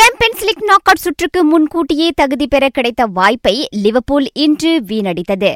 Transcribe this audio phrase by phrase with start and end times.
[0.00, 5.50] Champions league knock out சுற்றுக்கு முன்கூட்டியே தகுதி பெற கிடைத்த வாய்ப்பை லிவர்பூல் இன்று வீணடித்தது.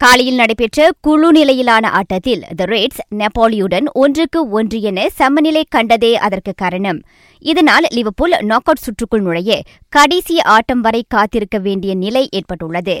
[0.00, 6.98] காலையில் நடைபெற்ற குழு நிலையிலான ஆட்டத்தில் த ரெட்ஸ் நெப்போலியுடன் ஒன்றுக்கு ஒன்று என சமநிலை கண்டதே அதற்கு காரணம்.
[7.42, 9.60] இதனால் லிவர்பூல் நாக் அவுட் சுற்றுக்குள் நுழைய
[9.96, 12.96] கடைசி ஆட்டம் வரை காத்திருக்க வேண்டிய நிலை ஏற்பட்டுள்ளது.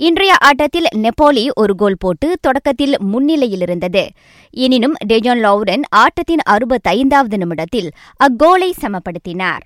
[0.00, 4.04] இன்றைய ஆட்டத்தில் நெப்போலி ஒரு கோல் போட்டு தொடக்கத்தில் முன்னிலையில் இருந்தது
[4.50, 9.64] எனினும் டெஜான் லவுரன் ஆட்டத்தின் அறுபத்தைந்தாவது நிமிடத்தில் அக்கோலை சமப்படுத்தினார்.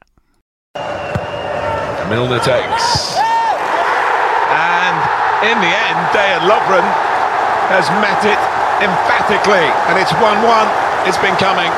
[2.10, 2.84] Milner takes.
[4.72, 4.98] And
[5.42, 6.86] in the end, Dejan Lovren
[7.68, 8.40] has met it
[8.80, 9.66] emphatically.
[9.88, 10.68] And it's 1 1.
[11.08, 11.72] It's been coming.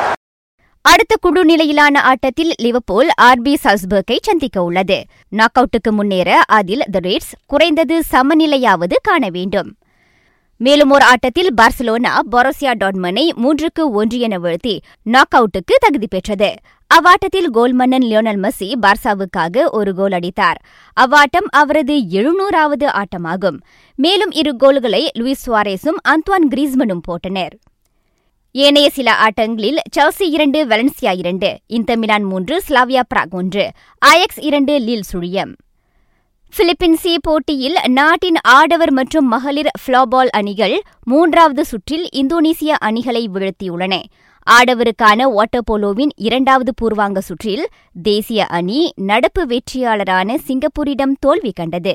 [0.85, 4.99] அடுத்த குழு நிலையிலான ஆட்டத்தில் லிவர்பூல் ஆர்பி சல்ஸ்பர்க்கை சந்திக்க உள்ளது
[5.39, 9.71] நாக் அவுட்டுக்கு முன்னேற அதில் த ரேட்ஸ் குறைந்தது சமநிலையாவது காண வேண்டும்
[10.61, 16.55] மேலும் ஒரு ஆட்டத்தில் பார்சிலோனா பொரோசியா டாட்மனை மூன்றுக்கு ஒன்று என வீழ்த்தி நாக் அவுட்டுக்கு தகுதி பெற்றது.
[16.87, 20.59] அவ்வாட்டத்தில் கோல் மன்னன் லியோனல் மெஸ்ஸி பார்சாவுக்காக ஒரு கோல் அடித்தார்.
[21.01, 23.59] அவ்வாட்டம் அவரது எழுநூறாவது ஆட்டமாகும்.
[23.95, 27.55] மேலும் இரு கோல்களை லூயிஸ் சுவாரேஸும் அந்த்வான் கிரீஸ்மனும் போட்டனர்.
[28.51, 33.71] ஏனைய சில ஆட்டங்களில் செல்சி இரண்டு வெலன்சியா இரண்டு இந்த மிலான் மூன்று ஸ்லாவியா பிராக் ஒன்று
[34.07, 35.53] ஆயக்ஸ் இரண்டு லீல் சுழியம்.
[36.57, 44.03] பிலிப்பின்சி போட்டியில் நாட்டின் ஆடவர் மற்றும் மகளிர் ஃப்ளோபால் அணிகள் மூன்றாவது சுற்றில் இந்தோனேசிய அணிகளை வீழ்த்தியுள்ளன.
[44.47, 47.65] ஆடவருக்கான வாட்டர் போலோவின் இரண்டாவது பூர்வாங்க சுற்றில்
[48.03, 51.95] தேசிய அணி நடப்பு வெற்றியாளரான சிங்கப்பூரிடம் தோல்வி கண்டது.